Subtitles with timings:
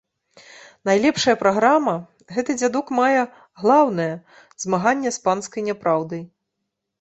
[0.89, 1.93] Найлепшая праграма…»—
[2.37, 3.21] гэты дзядок мае
[3.65, 4.09] глаўнае:
[4.65, 6.27] змаганне з панскай няпраўдай.